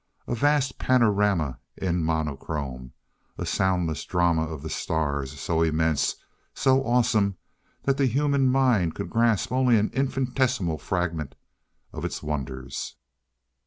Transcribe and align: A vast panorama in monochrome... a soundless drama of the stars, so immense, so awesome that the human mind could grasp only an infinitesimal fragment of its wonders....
A 0.25 0.33
vast 0.33 0.79
panorama 0.79 1.59
in 1.77 2.03
monochrome... 2.03 2.91
a 3.37 3.45
soundless 3.45 4.03
drama 4.03 4.47
of 4.47 4.63
the 4.63 4.69
stars, 4.71 5.39
so 5.39 5.61
immense, 5.61 6.15
so 6.55 6.83
awesome 6.83 7.37
that 7.83 7.97
the 7.97 8.07
human 8.07 8.47
mind 8.49 8.95
could 8.95 9.11
grasp 9.11 9.51
only 9.51 9.77
an 9.77 9.91
infinitesimal 9.93 10.79
fragment 10.79 11.35
of 11.93 12.03
its 12.03 12.23
wonders.... 12.23 12.95